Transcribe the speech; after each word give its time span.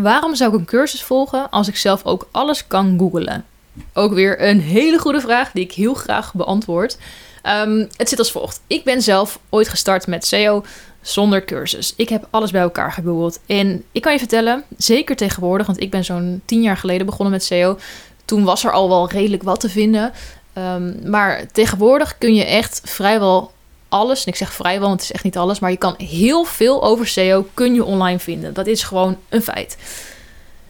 Waarom 0.00 0.34
zou 0.34 0.52
ik 0.52 0.58
een 0.58 0.64
cursus 0.64 1.02
volgen 1.02 1.50
als 1.50 1.68
ik 1.68 1.76
zelf 1.76 2.04
ook 2.04 2.28
alles 2.30 2.66
kan 2.66 2.98
googlen? 2.98 3.44
Ook 3.92 4.12
weer 4.12 4.42
een 4.42 4.60
hele 4.60 4.98
goede 4.98 5.20
vraag 5.20 5.50
die 5.52 5.64
ik 5.64 5.72
heel 5.72 5.94
graag 5.94 6.34
beantwoord. 6.34 6.98
Ehm, 7.42 7.86
het 7.96 8.08
zit 8.08 8.18
als 8.18 8.32
volgt. 8.32 8.60
Ik 8.66 8.84
ben 8.84 9.02
zelf 9.02 9.38
ooit 9.48 9.68
gestart 9.68 10.06
met 10.06 10.26
SEO 10.26 10.64
zonder 11.00 11.44
cursus. 11.44 11.94
Ik 11.96 12.08
heb 12.08 12.26
alles 12.30 12.50
bij 12.50 12.60
elkaar 12.60 12.92
gegoogeld. 12.92 13.40
En 13.46 13.84
ik 13.92 14.02
kan 14.02 14.12
je 14.12 14.18
vertellen, 14.18 14.64
zeker 14.76 15.16
tegenwoordig, 15.16 15.66
want 15.66 15.80
ik 15.80 15.90
ben 15.90 16.04
zo'n 16.04 16.42
tien 16.44 16.62
jaar 16.62 16.76
geleden 16.76 17.06
begonnen 17.06 17.32
met 17.32 17.44
SEO. 17.44 17.78
Toen 18.24 18.44
was 18.44 18.64
er 18.64 18.72
al 18.72 18.88
wel 18.88 19.10
redelijk 19.10 19.42
wat 19.42 19.60
te 19.60 19.68
vinden. 19.68 20.12
Ehm, 20.52 21.10
maar 21.10 21.46
tegenwoordig 21.52 22.18
kun 22.18 22.34
je 22.34 22.44
echt 22.44 22.80
vrijwel 22.84 23.52
alles, 23.94 24.24
en 24.24 24.32
ik 24.32 24.36
zeg 24.36 24.52
vrijwel, 24.52 24.88
want 24.88 25.00
het 25.00 25.10
is 25.10 25.14
echt 25.14 25.24
niet 25.24 25.36
alles, 25.36 25.58
maar 25.58 25.70
je 25.70 25.76
kan 25.76 25.94
heel 25.98 26.44
veel 26.44 26.84
over 26.84 27.06
SEO 27.06 27.48
kun 27.54 27.74
je 27.74 27.84
online 27.84 28.18
vinden. 28.18 28.54
Dat 28.54 28.66
is 28.66 28.82
gewoon 28.82 29.18
een 29.28 29.42
feit. 29.42 29.76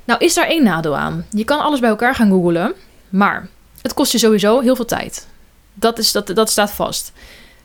Nou 0.04 0.24
is 0.24 0.34
daar 0.34 0.46
één 0.46 0.64
nadeel 0.64 0.96
aan. 0.96 1.26
Je 1.30 1.44
kan 1.44 1.60
alles 1.60 1.80
bij 1.80 1.88
elkaar 1.88 2.14
gaan 2.14 2.28
googlen, 2.28 2.74
maar 3.08 3.48
het 3.82 3.94
kost 3.94 4.12
je 4.12 4.18
sowieso 4.18 4.60
heel 4.60 4.76
veel 4.76 4.84
tijd. 4.84 5.26
Dat, 5.74 5.98
is, 5.98 6.12
dat, 6.12 6.26
dat 6.26 6.50
staat 6.50 6.70
vast. 6.70 7.12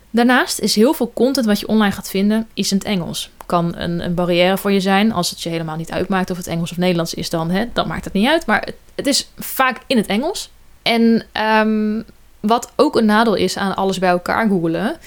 Daarnaast 0.09 0.59
is 0.59 0.75
heel 0.75 0.93
veel 0.93 1.11
content 1.13 1.45
wat 1.45 1.59
je 1.59 1.67
online 1.67 1.93
gaat 1.93 2.09
vinden, 2.09 2.47
is 2.53 2.71
in 2.71 2.77
het 2.77 2.87
Engels. 2.87 3.29
Kan 3.45 3.75
een, 3.75 4.03
een 4.05 4.13
barrière 4.13 4.57
voor 4.57 4.71
je 4.71 4.79
zijn 4.79 5.11
als 5.11 5.29
het 5.29 5.41
je 5.41 5.49
helemaal 5.49 5.75
niet 5.75 5.91
uitmaakt 5.91 6.29
of 6.29 6.37
het 6.37 6.47
Engels 6.47 6.71
of 6.71 6.77
Nederlands 6.77 7.13
is 7.13 7.29
dan. 7.29 7.49
Hè, 7.49 7.65
dan 7.73 7.87
maakt 7.87 8.03
het 8.03 8.13
niet 8.13 8.27
uit, 8.27 8.45
maar 8.45 8.59
het, 8.59 8.75
het 8.95 9.07
is 9.07 9.31
vaak 9.37 9.77
in 9.87 9.97
het 9.97 10.07
Engels. 10.07 10.49
En 10.81 11.23
um, 11.41 12.05
wat 12.39 12.71
ook 12.75 12.95
een 12.95 13.05
nadeel 13.05 13.35
is 13.35 13.57
aan 13.57 13.75
alles 13.75 13.99
bij 13.99 14.09
elkaar 14.09 14.47
googelen, 14.47 14.97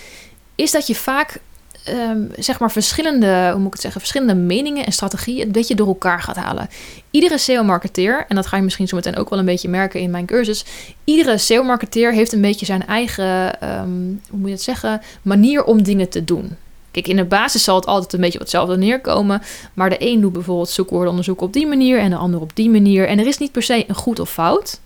is 0.54 0.70
dat 0.70 0.86
je 0.86 0.94
vaak 0.94 1.40
um, 1.88 2.30
zeg 2.36 2.58
maar 2.58 2.70
verschillende, 2.70 3.48
hoe 3.50 3.58
moet 3.58 3.66
ik 3.66 3.72
het 3.72 3.80
zeggen, 3.80 4.00
verschillende 4.00 4.34
meningen 4.34 4.86
en 4.86 4.92
strategieën 4.92 5.46
een 5.46 5.52
beetje 5.52 5.74
door 5.74 5.86
elkaar 5.86 6.20
gaat 6.20 6.36
halen. 6.36 6.68
Iedere 7.10 7.38
SEO-marketeer, 7.38 8.24
en 8.28 8.36
dat 8.36 8.46
ga 8.46 8.56
je 8.56 8.62
misschien 8.62 8.88
zo 8.88 8.96
meteen 8.96 9.16
ook 9.16 9.30
wel 9.30 9.38
een 9.38 9.44
beetje 9.44 9.68
merken 9.68 10.00
in 10.00 10.10
mijn 10.10 10.26
cursus, 10.26 10.64
iedere 11.04 11.38
SEO-marketeer 11.38 12.12
heeft 12.12 12.32
een 12.32 12.40
beetje 12.40 12.66
zijn 12.66 12.86
eigen, 12.86 13.64
um, 13.68 14.20
hoe 14.30 14.38
moet 14.38 14.48
je 14.48 14.54
het 14.54 14.62
zeggen, 14.62 15.00
manier 15.22 15.64
om 15.64 15.82
dingen 15.82 16.08
te 16.08 16.24
doen. 16.24 16.56
Kijk, 16.90 17.08
in 17.08 17.16
de 17.16 17.24
basis 17.24 17.64
zal 17.64 17.74
het 17.74 17.86
altijd 17.86 18.12
een 18.12 18.20
beetje 18.20 18.38
op 18.38 18.44
hetzelfde 18.44 18.76
neerkomen. 18.76 19.42
Maar 19.74 19.90
de 19.90 19.96
een 19.98 20.20
doet 20.20 20.32
bijvoorbeeld 20.32 20.68
zoekwoordenonderzoek 20.68 21.40
op 21.40 21.52
die 21.52 21.66
manier 21.66 21.98
en 21.98 22.10
de 22.10 22.16
ander 22.16 22.40
op 22.40 22.50
die 22.54 22.70
manier. 22.70 23.08
En 23.08 23.18
er 23.18 23.26
is 23.26 23.38
niet 23.38 23.52
per 23.52 23.62
se 23.62 23.84
een 23.88 23.94
goed 23.94 24.20
of 24.20 24.30
fout. 24.30 24.80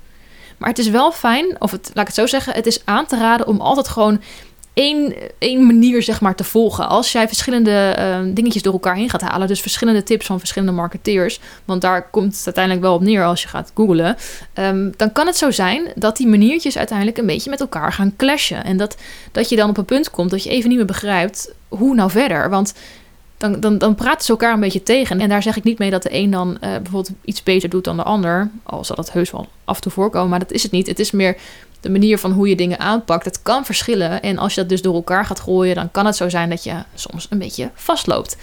Maar 0.58 0.68
het 0.68 0.78
is 0.78 0.88
wel 0.88 1.12
fijn, 1.12 1.56
of 1.58 1.70
het, 1.70 1.90
laat 1.94 2.08
ik 2.08 2.14
het 2.14 2.14
zo 2.14 2.26
zeggen, 2.26 2.52
het 2.52 2.66
is 2.66 2.80
aan 2.84 3.06
te 3.06 3.16
raden 3.16 3.46
om 3.46 3.60
altijd 3.60 3.88
gewoon 3.88 4.20
één, 4.76 5.14
één 5.38 5.66
manier 5.66 6.02
zeg 6.02 6.20
maar, 6.20 6.34
te 6.34 6.44
volgen. 6.44 6.88
Als 6.88 7.12
jij 7.12 7.26
verschillende 7.26 7.96
uh, 7.98 8.34
dingetjes 8.34 8.62
door 8.62 8.72
elkaar 8.72 8.96
heen 8.96 9.10
gaat 9.10 9.20
halen, 9.20 9.48
dus 9.48 9.60
verschillende 9.60 10.02
tips 10.02 10.26
van 10.26 10.38
verschillende 10.38 10.74
marketeers, 10.74 11.40
want 11.64 11.80
daar 11.80 12.10
komt 12.10 12.36
het 12.36 12.44
uiteindelijk 12.44 12.84
wel 12.84 12.94
op 12.94 13.00
neer 13.00 13.24
als 13.24 13.42
je 13.42 13.48
gaat 13.48 13.70
googlen, 13.74 14.16
um, 14.54 14.92
dan 14.96 15.12
kan 15.12 15.26
het 15.26 15.36
zo 15.36 15.50
zijn 15.50 15.92
dat 15.94 16.16
die 16.16 16.26
maniertjes 16.26 16.78
uiteindelijk 16.78 17.18
een 17.18 17.26
beetje 17.26 17.50
met 17.50 17.60
elkaar 17.60 17.92
gaan 17.92 18.14
clashen. 18.16 18.64
En 18.64 18.76
dat, 18.76 18.96
dat 19.32 19.48
je 19.48 19.56
dan 19.56 19.68
op 19.68 19.76
een 19.76 19.84
punt 19.84 20.10
komt 20.10 20.30
dat 20.30 20.42
je 20.42 20.50
even 20.50 20.68
niet 20.68 20.78
meer 20.78 20.86
begrijpt 20.86 21.52
hoe 21.68 21.94
nou 21.94 22.10
verder. 22.10 22.50
Want 22.50 22.74
dan, 23.36 23.60
dan, 23.60 23.78
dan 23.78 23.94
praten 23.94 24.24
ze 24.24 24.30
elkaar 24.30 24.52
een 24.52 24.60
beetje 24.60 24.82
tegen. 24.82 25.20
En 25.20 25.28
daar 25.28 25.42
zeg 25.42 25.56
ik 25.56 25.64
niet 25.64 25.78
mee 25.78 25.90
dat 25.90 26.02
de 26.02 26.14
een 26.14 26.30
dan 26.30 26.50
uh, 26.50 26.58
bijvoorbeeld 26.60 27.10
iets 27.24 27.42
beter 27.42 27.68
doet 27.68 27.84
dan 27.84 27.96
de 27.96 28.02
ander. 28.02 28.50
Al 28.62 28.84
zal 28.84 28.96
dat 28.96 29.12
heus 29.12 29.30
wel 29.30 29.48
af 29.64 29.76
en 29.76 29.82
toe 29.82 29.92
voorkomen, 29.92 30.28
maar 30.28 30.38
dat 30.38 30.52
is 30.52 30.62
het 30.62 30.72
niet. 30.72 30.86
Het 30.86 30.98
is 30.98 31.10
meer 31.10 31.36
de 31.80 31.90
manier 31.90 32.18
van 32.18 32.32
hoe 32.32 32.48
je 32.48 32.56
dingen 32.56 32.78
aanpakt. 32.78 33.24
Het 33.24 33.42
kan 33.42 33.64
verschillen. 33.64 34.22
En 34.22 34.38
als 34.38 34.54
je 34.54 34.60
dat 34.60 34.68
dus 34.68 34.82
door 34.82 34.94
elkaar 34.94 35.24
gaat 35.26 35.40
gooien, 35.40 35.74
dan 35.74 35.90
kan 35.90 36.06
het 36.06 36.16
zo 36.16 36.28
zijn 36.28 36.50
dat 36.50 36.64
je 36.64 36.74
soms 36.94 37.26
een 37.30 37.38
beetje 37.38 37.70
vastloopt. 37.74 38.36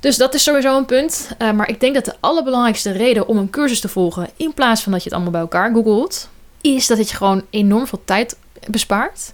Dus 0.00 0.16
dat 0.16 0.34
is 0.34 0.42
sowieso 0.42 0.76
een 0.76 0.84
punt. 0.84 1.30
Uh, 1.38 1.52
maar 1.52 1.68
ik 1.68 1.80
denk 1.80 1.94
dat 1.94 2.04
de 2.04 2.14
allerbelangrijkste 2.20 2.90
reden 2.90 3.28
om 3.28 3.36
een 3.36 3.50
cursus 3.50 3.80
te 3.80 3.88
volgen, 3.88 4.28
in 4.36 4.54
plaats 4.54 4.82
van 4.82 4.92
dat 4.92 5.02
je 5.02 5.08
het 5.08 5.14
allemaal 5.14 5.32
bij 5.32 5.42
elkaar 5.42 5.72
googelt, 5.72 6.28
is 6.60 6.86
dat 6.86 6.98
het 6.98 7.10
je 7.10 7.16
gewoon 7.16 7.42
enorm 7.50 7.86
veel 7.86 8.02
tijd 8.04 8.36
bespaart. 8.70 9.32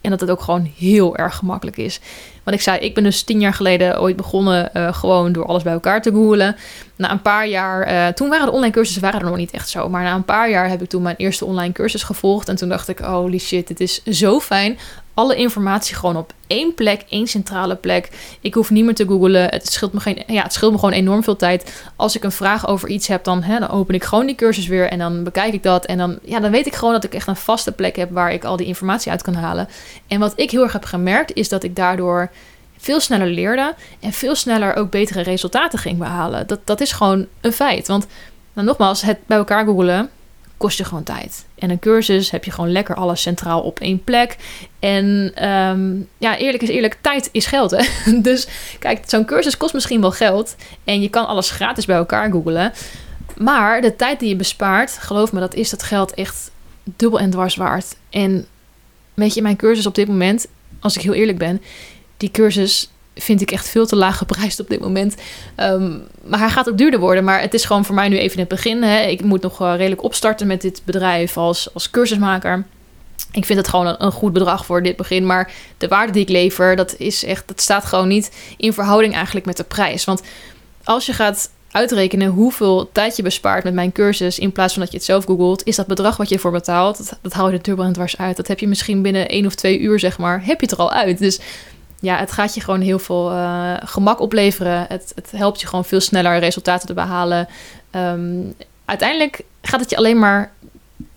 En 0.00 0.10
dat 0.10 0.20
het 0.20 0.30
ook 0.30 0.40
gewoon 0.40 0.70
heel 0.76 1.16
erg 1.16 1.36
gemakkelijk 1.36 1.76
is. 1.76 2.00
Want 2.42 2.56
ik 2.56 2.62
zei, 2.62 2.78
ik 2.78 2.94
ben 2.94 3.04
dus 3.04 3.22
tien 3.22 3.40
jaar 3.40 3.54
geleden 3.54 4.00
ooit 4.00 4.16
begonnen 4.16 4.70
uh, 4.74 4.94
gewoon 4.94 5.32
door 5.32 5.46
alles 5.46 5.62
bij 5.62 5.72
elkaar 5.72 6.02
te 6.02 6.10
googlen. 6.10 6.56
Na 6.96 7.10
een 7.10 7.22
paar 7.22 7.46
jaar, 7.46 7.92
uh, 7.92 8.06
toen 8.06 8.28
waren 8.28 8.46
de 8.46 8.52
online 8.52 8.72
cursussen 8.72 9.02
waren 9.02 9.20
er 9.20 9.26
nog 9.26 9.36
niet 9.36 9.50
echt 9.50 9.68
zo. 9.68 9.88
Maar 9.88 10.02
na 10.02 10.14
een 10.14 10.24
paar 10.24 10.50
jaar 10.50 10.68
heb 10.68 10.82
ik 10.82 10.88
toen 10.88 11.02
mijn 11.02 11.16
eerste 11.16 11.44
online 11.44 11.72
cursus 11.72 12.02
gevolgd. 12.02 12.48
En 12.48 12.56
toen 12.56 12.68
dacht 12.68 12.88
ik, 12.88 12.98
holy 12.98 13.38
shit, 13.38 13.66
dit 13.66 13.80
is 13.80 14.02
zo 14.02 14.40
fijn 14.40 14.78
alle 15.16 15.36
informatie 15.36 15.96
gewoon 15.96 16.16
op 16.16 16.32
één 16.46 16.74
plek, 16.74 17.04
één 17.08 17.26
centrale 17.26 17.74
plek. 17.74 18.10
Ik 18.40 18.54
hoef 18.54 18.70
niet 18.70 18.84
meer 18.84 18.94
te 18.94 19.06
googlen. 19.06 19.48
Het 19.48 19.72
scheelt 19.72 19.92
me, 19.92 20.00
geen, 20.00 20.22
ja, 20.26 20.42
het 20.42 20.52
scheelt 20.52 20.72
me 20.72 20.78
gewoon 20.78 20.94
enorm 20.94 21.22
veel 21.22 21.36
tijd. 21.36 21.84
Als 21.96 22.16
ik 22.16 22.24
een 22.24 22.32
vraag 22.32 22.68
over 22.68 22.88
iets 22.88 23.06
heb, 23.06 23.24
dan, 23.24 23.42
hè, 23.42 23.58
dan 23.58 23.68
open 23.68 23.94
ik 23.94 24.04
gewoon 24.04 24.26
die 24.26 24.34
cursus 24.34 24.66
weer 24.66 24.88
en 24.88 24.98
dan 24.98 25.24
bekijk 25.24 25.52
ik 25.52 25.62
dat. 25.62 25.84
En 25.84 25.98
dan, 25.98 26.18
ja, 26.22 26.40
dan 26.40 26.50
weet 26.50 26.66
ik 26.66 26.74
gewoon 26.74 26.92
dat 26.92 27.04
ik 27.04 27.14
echt 27.14 27.26
een 27.26 27.36
vaste 27.36 27.72
plek 27.72 27.96
heb 27.96 28.10
waar 28.10 28.32
ik 28.32 28.44
al 28.44 28.56
die 28.56 28.66
informatie 28.66 29.10
uit 29.10 29.22
kan 29.22 29.34
halen. 29.34 29.68
En 30.06 30.20
wat 30.20 30.32
ik 30.36 30.50
heel 30.50 30.62
erg 30.62 30.72
heb 30.72 30.84
gemerkt, 30.84 31.34
is 31.34 31.48
dat 31.48 31.62
ik 31.62 31.76
daardoor 31.76 32.30
veel 32.76 33.00
sneller 33.00 33.28
leerde 33.28 33.74
en 34.00 34.12
veel 34.12 34.34
sneller 34.34 34.74
ook 34.74 34.90
betere 34.90 35.22
resultaten 35.22 35.78
ging 35.78 35.98
behalen. 35.98 36.46
Dat, 36.46 36.60
dat 36.64 36.80
is 36.80 36.92
gewoon 36.92 37.26
een 37.40 37.52
feit. 37.52 37.86
Want 37.86 38.06
nou, 38.52 38.66
nogmaals, 38.66 39.02
het 39.02 39.18
bij 39.26 39.36
elkaar 39.36 39.64
googelen 39.64 40.10
kost 40.56 40.78
je 40.78 40.84
gewoon 40.84 41.02
tijd. 41.02 41.46
En 41.54 41.70
een 41.70 41.78
cursus 41.78 42.30
heb 42.30 42.44
je 42.44 42.50
gewoon 42.50 42.72
lekker 42.72 42.94
alles 42.94 43.22
centraal 43.22 43.60
op 43.60 43.80
één 43.80 44.04
plek. 44.04 44.36
En 44.78 45.32
um, 45.48 46.08
ja, 46.18 46.36
eerlijk 46.36 46.62
is 46.62 46.68
eerlijk, 46.68 46.96
tijd 47.00 47.28
is 47.32 47.46
geld. 47.46 47.70
Hè? 47.70 47.84
Dus 48.20 48.46
kijk, 48.78 49.02
zo'n 49.06 49.24
cursus 49.24 49.56
kost 49.56 49.74
misschien 49.74 50.00
wel 50.00 50.10
geld. 50.10 50.56
En 50.84 51.00
je 51.02 51.08
kan 51.08 51.26
alles 51.26 51.50
gratis 51.50 51.84
bij 51.84 51.96
elkaar 51.96 52.30
googlen. 52.30 52.72
Maar 53.36 53.80
de 53.80 53.96
tijd 53.96 54.20
die 54.20 54.28
je 54.28 54.36
bespaart, 54.36 54.98
geloof 54.98 55.32
me, 55.32 55.40
dat 55.40 55.54
is 55.54 55.70
dat 55.70 55.82
geld 55.82 56.14
echt 56.14 56.50
dubbel 56.84 57.18
en 57.18 57.30
dwars 57.30 57.56
waard. 57.56 57.96
En 58.10 58.46
weet 59.14 59.34
je, 59.34 59.42
mijn 59.42 59.56
cursus 59.56 59.86
op 59.86 59.94
dit 59.94 60.08
moment, 60.08 60.46
als 60.80 60.96
ik 60.96 61.02
heel 61.02 61.14
eerlijk 61.14 61.38
ben, 61.38 61.62
die 62.16 62.30
cursus 62.30 62.90
vind 63.16 63.40
ik 63.40 63.50
echt 63.50 63.68
veel 63.68 63.86
te 63.86 63.96
laag 63.96 64.18
geprijsd 64.18 64.60
op 64.60 64.68
dit 64.68 64.80
moment. 64.80 65.14
Um, 65.56 66.02
maar 66.24 66.38
hij 66.38 66.48
gaat 66.48 66.68
ook 66.68 66.78
duurder 66.78 67.00
worden. 67.00 67.24
Maar 67.24 67.40
het 67.40 67.54
is 67.54 67.64
gewoon 67.64 67.84
voor 67.84 67.94
mij 67.94 68.08
nu 68.08 68.18
even 68.18 68.38
het 68.38 68.48
begin. 68.48 68.82
Hè. 68.82 69.00
Ik 69.00 69.24
moet 69.24 69.42
nog 69.42 69.62
uh, 69.62 69.74
redelijk 69.76 70.02
opstarten 70.02 70.46
met 70.46 70.60
dit 70.60 70.82
bedrijf 70.84 71.36
als, 71.36 71.74
als 71.74 71.90
cursusmaker. 71.90 72.64
Ik 73.32 73.44
vind 73.44 73.58
het 73.58 73.68
gewoon 73.68 73.86
een, 73.86 74.04
een, 74.04 74.12
goed 74.12 74.32
bedrag 74.32 74.66
voor 74.66 74.82
dit 74.82 74.96
begin. 74.96 75.26
Maar 75.26 75.52
de 75.78 75.88
waarde 75.88 76.12
die 76.12 76.22
ik 76.22 76.28
lever, 76.28 76.76
dat, 76.76 76.94
is 76.98 77.24
echt, 77.24 77.48
dat 77.48 77.60
staat 77.60 77.84
gewoon 77.84 78.08
niet 78.08 78.30
in 78.56 78.72
verhouding 78.72 79.14
eigenlijk 79.14 79.46
met 79.46 79.56
de 79.56 79.64
prijs. 79.64 80.04
Want 80.04 80.22
als 80.84 81.06
je 81.06 81.12
gaat 81.12 81.50
uitrekenen 81.70 82.28
hoeveel 82.28 82.90
tijd 82.92 83.16
je 83.16 83.22
bespaart 83.22 83.64
met 83.64 83.74
mijn 83.74 83.92
cursus... 83.92 84.38
in 84.38 84.52
plaats 84.52 84.72
van 84.72 84.82
dat 84.82 84.90
je 84.90 84.96
het 84.96 85.06
zelf 85.06 85.24
googelt... 85.24 85.64
is 85.64 85.76
dat 85.76 85.86
bedrag 85.86 86.16
wat 86.16 86.28
je 86.28 86.34
ervoor 86.34 86.50
betaalt, 86.50 86.96
dat, 86.96 87.18
dat 87.22 87.32
hou 87.32 87.50
je 87.50 87.56
er 87.56 87.62
dubbel 87.62 87.84
en 87.84 87.92
dwars 87.92 88.18
uit. 88.18 88.36
Dat 88.36 88.48
heb 88.48 88.58
je 88.58 88.68
misschien 88.68 89.02
binnen 89.02 89.28
één 89.28 89.46
of 89.46 89.54
twee 89.54 89.78
uur, 89.78 89.98
zeg 89.98 90.18
maar, 90.18 90.44
heb 90.44 90.60
je 90.60 90.66
het 90.66 90.70
er 90.70 90.78
al 90.78 90.92
uit. 90.92 91.18
Dus 91.18 91.40
ja, 92.06 92.16
het 92.16 92.32
gaat 92.32 92.54
je 92.54 92.60
gewoon 92.60 92.80
heel 92.80 92.98
veel 92.98 93.32
uh, 93.32 93.74
gemak 93.84 94.20
opleveren. 94.20 94.86
Het, 94.88 95.12
het, 95.14 95.30
helpt 95.30 95.60
je 95.60 95.66
gewoon 95.66 95.84
veel 95.84 96.00
sneller 96.00 96.38
resultaten 96.38 96.86
te 96.86 96.94
behalen. 96.94 97.48
Um, 97.96 98.54
uiteindelijk 98.84 99.40
gaat 99.62 99.80
het 99.80 99.90
je 99.90 99.96
alleen 99.96 100.18
maar 100.18 100.52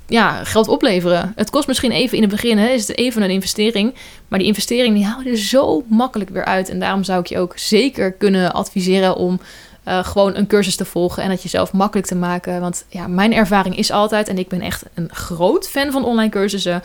ja, 0.07 0.43
geld 0.43 0.67
opleveren. 0.67 1.33
Het 1.35 1.49
kost 1.49 1.67
misschien 1.67 1.91
even 1.91 2.15
in 2.15 2.23
het 2.23 2.31
begin, 2.31 2.57
hè, 2.57 2.67
is 2.67 2.87
het 2.87 2.97
even 2.97 3.21
een 3.21 3.29
investering. 3.29 3.95
Maar 4.27 4.39
die 4.39 4.47
investering 4.47 4.95
die 4.95 5.05
haal 5.05 5.21
je 5.21 5.37
zo 5.37 5.83
makkelijk 5.87 6.29
weer 6.29 6.45
uit. 6.45 6.69
En 6.69 6.79
daarom 6.79 7.03
zou 7.03 7.19
ik 7.19 7.27
je 7.27 7.39
ook 7.39 7.57
zeker 7.57 8.11
kunnen 8.11 8.53
adviseren 8.53 9.15
om 9.15 9.39
uh, 9.87 10.03
gewoon 10.03 10.35
een 10.35 10.47
cursus 10.47 10.75
te 10.75 10.85
volgen 10.85 11.23
en 11.23 11.29
dat 11.29 11.43
jezelf 11.43 11.73
makkelijk 11.73 12.07
te 12.07 12.15
maken. 12.15 12.61
Want 12.61 12.85
ja, 12.87 13.07
mijn 13.07 13.33
ervaring 13.33 13.77
is 13.77 13.91
altijd, 13.91 14.27
en 14.27 14.37
ik 14.37 14.47
ben 14.47 14.61
echt 14.61 14.83
een 14.93 15.09
groot 15.11 15.69
fan 15.69 15.91
van 15.91 16.05
online 16.05 16.31
cursussen 16.31 16.81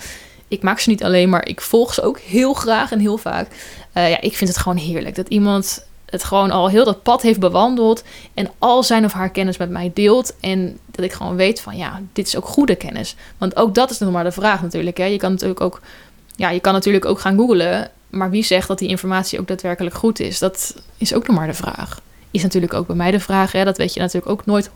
ik 0.48 0.62
maak 0.62 0.78
ze 0.78 0.88
niet 0.88 1.04
alleen, 1.04 1.28
maar 1.28 1.48
ik 1.48 1.60
volg 1.60 1.94
ze 1.94 2.02
ook 2.02 2.18
heel 2.18 2.54
graag 2.54 2.92
en 2.92 2.98
heel 2.98 3.18
vaak. 3.18 3.48
Uh, 3.94 4.10
ja, 4.10 4.20
ik 4.20 4.36
vind 4.36 4.50
het 4.50 4.58
gewoon 4.58 4.78
heerlijk 4.78 5.14
dat 5.14 5.28
iemand 5.28 5.86
het 6.14 6.24
gewoon 6.24 6.50
al 6.50 6.68
heel 6.68 6.84
dat 6.84 7.02
pad 7.02 7.22
heeft 7.22 7.40
bewandeld 7.40 8.02
en 8.34 8.50
al 8.58 8.82
zijn 8.82 9.04
of 9.04 9.12
haar 9.12 9.30
kennis 9.30 9.56
met 9.56 9.70
mij 9.70 9.90
deelt. 9.94 10.34
En 10.40 10.78
dat 10.86 11.04
ik 11.04 11.12
gewoon 11.12 11.36
weet 11.36 11.60
van 11.60 11.76
ja, 11.76 12.00
dit 12.12 12.26
is 12.26 12.36
ook 12.36 12.46
goede 12.46 12.74
kennis. 12.74 13.16
Want 13.38 13.56
ook 13.56 13.74
dat 13.74 13.90
is 13.90 13.98
nog 13.98 14.12
maar 14.12 14.24
de 14.24 14.32
vraag 14.32 14.62
natuurlijk. 14.62 14.96
Hè. 14.96 15.04
Je 15.04 15.16
kan 15.16 15.30
natuurlijk 15.30 15.60
ook, 15.60 15.80
ja, 16.36 16.50
je 16.50 16.60
kan 16.60 16.72
natuurlijk 16.72 17.04
ook 17.04 17.20
gaan 17.20 17.36
googlen. 17.36 17.90
Maar 18.10 18.30
wie 18.30 18.44
zegt 18.44 18.68
dat 18.68 18.78
die 18.78 18.88
informatie 18.88 19.40
ook 19.40 19.48
daadwerkelijk 19.48 19.94
goed 19.94 20.20
is? 20.20 20.38
Dat 20.38 20.82
is 20.98 21.14
ook 21.14 21.26
nog 21.26 21.36
maar 21.36 21.46
de 21.46 21.54
vraag. 21.54 22.00
Is 22.30 22.42
natuurlijk 22.42 22.74
ook 22.74 22.86
bij 22.86 22.96
mij 22.96 23.10
de 23.10 23.20
vraag. 23.20 23.52
Hè? 23.52 23.64
Dat 23.64 23.76
weet 23.76 23.94
je 23.94 24.00
natuurlijk 24.00 24.32
ook 24.32 24.46
nooit 24.46 24.70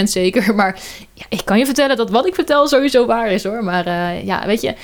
100% 0.00 0.02
zeker. 0.02 0.54
Maar 0.54 0.80
ja, 1.14 1.24
ik 1.28 1.42
kan 1.44 1.58
je 1.58 1.64
vertellen 1.64 1.96
dat 1.96 2.10
wat 2.10 2.26
ik 2.26 2.34
vertel 2.34 2.68
sowieso 2.68 3.06
waar 3.06 3.30
is 3.30 3.44
hoor. 3.44 3.64
Maar 3.64 3.86
uh, 3.86 4.24
ja, 4.24 4.46
weet 4.46 4.60
je, 4.60 4.74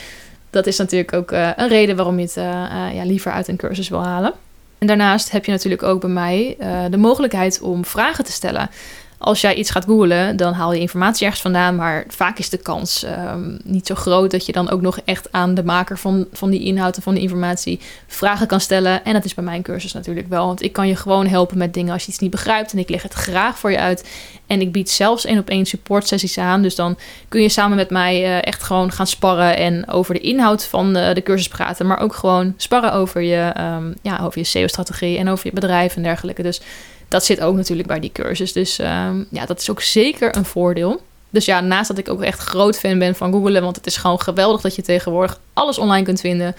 dat 0.50 0.66
is 0.66 0.78
natuurlijk 0.78 1.12
ook 1.12 1.32
uh, 1.32 1.50
een 1.56 1.68
reden 1.68 1.96
waarom 1.96 2.18
je 2.18 2.24
het 2.24 2.36
uh, 2.36 2.44
uh, 2.44 2.94
ja, 2.94 3.04
liever 3.04 3.32
uit 3.32 3.48
een 3.48 3.56
cursus 3.56 3.88
wil 3.88 4.04
halen. 4.04 4.32
En 4.78 4.86
daarnaast 4.86 5.30
heb 5.30 5.44
je 5.44 5.50
natuurlijk 5.50 5.82
ook 5.82 6.00
bij 6.00 6.10
mij 6.10 6.56
de 6.90 6.96
mogelijkheid 6.96 7.60
om 7.60 7.84
vragen 7.84 8.24
te 8.24 8.32
stellen 8.32 8.70
als 9.18 9.40
jij 9.40 9.54
iets 9.54 9.70
gaat 9.70 9.84
googlen, 9.84 10.36
dan 10.36 10.52
haal 10.52 10.72
je 10.72 10.80
informatie 10.80 11.24
ergens 11.24 11.42
vandaan. 11.42 11.76
Maar 11.76 12.04
vaak 12.08 12.38
is 12.38 12.48
de 12.48 12.56
kans 12.56 13.02
ehm, 13.02 13.56
niet 13.64 13.86
zo 13.86 13.94
groot 13.94 14.30
dat 14.30 14.46
je 14.46 14.52
dan 14.52 14.70
ook 14.70 14.80
nog 14.80 14.98
echt 15.04 15.32
aan 15.32 15.54
de 15.54 15.64
maker 15.64 15.98
van, 15.98 16.26
van 16.32 16.50
die 16.50 16.64
inhoud 16.64 16.96
en 16.96 17.02
van 17.02 17.14
die 17.14 17.22
informatie 17.22 17.80
vragen 18.06 18.46
kan 18.46 18.60
stellen. 18.60 19.04
En 19.04 19.12
dat 19.12 19.24
is 19.24 19.34
bij 19.34 19.44
mijn 19.44 19.62
cursus 19.62 19.92
natuurlijk 19.92 20.28
wel. 20.28 20.46
Want 20.46 20.62
ik 20.62 20.72
kan 20.72 20.88
je 20.88 20.96
gewoon 20.96 21.26
helpen 21.26 21.58
met 21.58 21.74
dingen 21.74 21.92
als 21.92 22.04
je 22.04 22.08
iets 22.08 22.18
niet 22.18 22.30
begrijpt. 22.30 22.72
En 22.72 22.78
ik 22.78 22.88
leg 22.88 23.02
het 23.02 23.12
graag 23.12 23.58
voor 23.58 23.70
je 23.70 23.78
uit. 23.78 24.08
En 24.46 24.60
ik 24.60 24.72
bied 24.72 24.90
zelfs 24.90 25.24
één 25.24 25.38
op 25.38 25.48
één 25.48 25.66
support 25.66 26.08
sessies 26.08 26.38
aan. 26.38 26.62
Dus 26.62 26.74
dan 26.74 26.98
kun 27.28 27.42
je 27.42 27.48
samen 27.48 27.76
met 27.76 27.90
mij 27.90 28.22
uh, 28.22 28.46
echt 28.46 28.62
gewoon 28.62 28.92
gaan 28.92 29.06
sparren 29.06 29.56
en 29.56 29.88
over 29.88 30.14
de 30.14 30.20
inhoud 30.20 30.64
van 30.64 30.92
de, 30.92 31.10
de 31.14 31.22
cursus 31.22 31.48
praten. 31.48 31.86
Maar 31.86 32.00
ook 32.00 32.14
gewoon 32.14 32.54
sparren 32.56 32.92
over 32.92 33.20
je, 33.20 33.52
um, 33.60 33.94
ja, 34.02 34.18
over 34.22 34.38
je 34.38 34.44
SEO-strategie 34.44 35.18
en 35.18 35.28
over 35.28 35.46
je 35.46 35.52
bedrijf 35.52 35.96
en 35.96 36.02
dergelijke. 36.02 36.42
Dus 36.42 36.60
dat 37.08 37.24
zit 37.24 37.40
ook 37.40 37.56
natuurlijk 37.56 37.88
bij 37.88 38.00
die 38.00 38.12
cursus. 38.12 38.52
Dus 38.52 38.78
um, 38.78 39.26
ja, 39.30 39.46
dat 39.46 39.60
is 39.60 39.70
ook 39.70 39.80
zeker 39.80 40.36
een 40.36 40.44
voordeel. 40.44 41.00
Dus 41.30 41.44
ja, 41.44 41.60
naast 41.60 41.88
dat 41.88 41.98
ik 41.98 42.08
ook 42.08 42.22
echt 42.22 42.40
groot 42.40 42.78
fan 42.78 42.98
ben 42.98 43.14
van 43.14 43.32
Googlen, 43.32 43.62
want 43.62 43.76
het 43.76 43.86
is 43.86 43.96
gewoon 43.96 44.20
geweldig 44.20 44.60
dat 44.60 44.74
je 44.74 44.82
tegenwoordig 44.82 45.40
alles 45.52 45.78
online 45.78 46.04
kunt 46.04 46.20
vinden, 46.20 46.54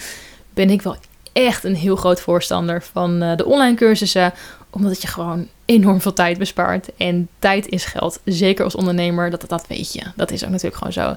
ben 0.53 0.69
ik 0.69 0.81
wel 0.81 0.95
echt 1.33 1.63
een 1.63 1.75
heel 1.75 1.95
groot 1.95 2.19
voorstander 2.19 2.83
van 2.83 3.23
uh, 3.23 3.35
de 3.35 3.45
online 3.45 3.75
cursussen, 3.75 4.33
omdat 4.69 5.01
je 5.01 5.07
gewoon 5.07 5.47
enorm 5.65 6.01
veel 6.01 6.13
tijd 6.13 6.37
bespaart. 6.37 6.89
En 6.97 7.29
tijd 7.39 7.67
is 7.67 7.85
geld, 7.85 8.19
zeker 8.25 8.63
als 8.63 8.75
ondernemer, 8.75 9.29
dat, 9.29 9.45
dat 9.47 9.67
weet 9.67 9.93
je. 9.93 10.01
Dat 10.15 10.31
is 10.31 10.43
ook 10.43 10.49
natuurlijk 10.49 10.75
gewoon 10.75 10.93
zo. 10.93 11.15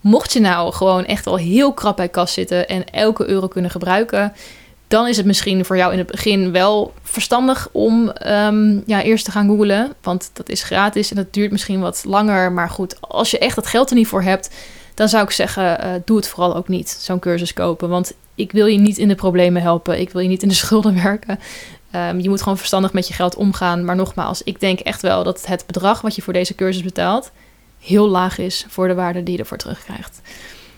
Mocht 0.00 0.32
je 0.32 0.40
nou 0.40 0.72
gewoon 0.72 1.04
echt 1.04 1.24
wel 1.24 1.36
heel 1.36 1.72
krap 1.72 1.96
bij 1.96 2.08
kas 2.08 2.32
zitten 2.32 2.68
en 2.68 2.90
elke 2.90 3.26
euro 3.26 3.48
kunnen 3.48 3.70
gebruiken, 3.70 4.32
dan 4.92 5.08
is 5.08 5.16
het 5.16 5.26
misschien 5.26 5.64
voor 5.64 5.76
jou 5.76 5.92
in 5.92 5.98
het 5.98 6.06
begin 6.06 6.52
wel 6.52 6.92
verstandig 7.02 7.68
om 7.72 8.12
um, 8.26 8.82
ja, 8.86 9.02
eerst 9.02 9.24
te 9.24 9.30
gaan 9.30 9.48
googlen. 9.48 9.92
Want 10.02 10.30
dat 10.32 10.48
is 10.48 10.62
gratis 10.62 11.10
en 11.10 11.16
dat 11.16 11.32
duurt 11.32 11.50
misschien 11.50 11.80
wat 11.80 12.04
langer. 12.06 12.52
Maar 12.52 12.70
goed, 12.70 12.96
als 13.00 13.30
je 13.30 13.38
echt 13.38 13.56
het 13.56 13.66
geld 13.66 13.90
er 13.90 13.96
niet 13.96 14.06
voor 14.06 14.22
hebt, 14.22 14.50
dan 14.94 15.08
zou 15.08 15.24
ik 15.24 15.30
zeggen, 15.30 15.78
uh, 15.80 15.92
doe 16.04 16.16
het 16.16 16.28
vooral 16.28 16.56
ook 16.56 16.68
niet, 16.68 16.96
zo'n 17.00 17.18
cursus 17.18 17.52
kopen. 17.52 17.88
Want 17.88 18.12
ik 18.34 18.52
wil 18.52 18.66
je 18.66 18.78
niet 18.78 18.98
in 18.98 19.08
de 19.08 19.14
problemen 19.14 19.62
helpen. 19.62 20.00
Ik 20.00 20.10
wil 20.10 20.22
je 20.22 20.28
niet 20.28 20.42
in 20.42 20.48
de 20.48 20.54
schulden 20.64 21.02
werken. 21.02 21.38
Um, 21.94 22.20
je 22.20 22.28
moet 22.28 22.42
gewoon 22.42 22.58
verstandig 22.58 22.92
met 22.92 23.08
je 23.08 23.14
geld 23.14 23.34
omgaan. 23.34 23.84
Maar 23.84 23.96
nogmaals, 23.96 24.42
ik 24.42 24.60
denk 24.60 24.80
echt 24.80 25.02
wel 25.02 25.24
dat 25.24 25.46
het 25.46 25.66
bedrag 25.66 26.00
wat 26.00 26.14
je 26.14 26.22
voor 26.22 26.32
deze 26.32 26.54
cursus 26.54 26.82
betaalt 26.82 27.32
heel 27.80 28.08
laag 28.08 28.38
is 28.38 28.66
voor 28.68 28.88
de 28.88 28.94
waarde 28.94 29.22
die 29.22 29.34
je 29.34 29.40
ervoor 29.40 29.58
terugkrijgt. 29.58 30.20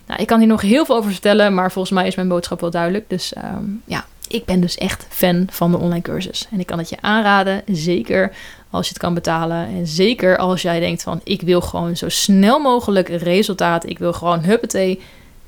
Nou, 0.06 0.20
ik 0.20 0.26
kan 0.26 0.38
hier 0.38 0.48
nog 0.48 0.60
heel 0.60 0.84
veel 0.84 0.96
over 0.96 1.10
vertellen, 1.10 1.54
maar 1.54 1.72
volgens 1.72 1.94
mij 1.94 2.06
is 2.06 2.14
mijn 2.14 2.28
boodschap 2.28 2.60
wel 2.60 2.70
duidelijk. 2.70 3.04
Dus 3.08 3.34
um, 3.36 3.82
ja, 3.84 4.04
ik 4.28 4.44
ben 4.44 4.60
dus 4.60 4.76
echt 4.76 5.06
fan 5.08 5.46
van 5.50 5.70
de 5.70 5.78
online 5.78 6.02
cursus. 6.02 6.48
En 6.50 6.60
ik 6.60 6.66
kan 6.66 6.78
het 6.78 6.88
je 6.88 6.96
aanraden, 7.00 7.62
zeker 7.66 8.32
als 8.70 8.86
je 8.86 8.92
het 8.92 9.02
kan 9.02 9.14
betalen. 9.14 9.66
En 9.66 9.86
zeker 9.86 10.36
als 10.36 10.62
jij 10.62 10.80
denkt 10.80 11.02
van, 11.02 11.20
ik 11.24 11.40
wil 11.40 11.60
gewoon 11.60 11.96
zo 11.96 12.08
snel 12.08 12.58
mogelijk 12.58 13.08
resultaat. 13.08 13.88
Ik 13.88 13.98
wil 13.98 14.12
gewoon 14.12 14.44
huppatee, 14.44 15.00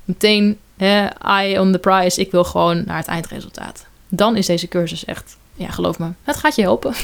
meteen 0.05 0.59
hè, 0.77 1.07
eye 1.07 1.61
on 1.61 1.73
the 1.73 1.79
prize. 1.79 2.21
Ik 2.21 2.31
wil 2.31 2.45
gewoon 2.45 2.83
naar 2.87 2.97
het 2.97 3.07
eindresultaat. 3.07 3.87
Dan 4.09 4.37
is 4.37 4.47
deze 4.47 4.69
cursus 4.69 5.05
echt, 5.05 5.37
ja 5.55 5.71
geloof 5.71 5.99
me, 5.99 6.09
het 6.23 6.37
gaat 6.37 6.57
je 6.57 6.63
helpen. 6.63 6.95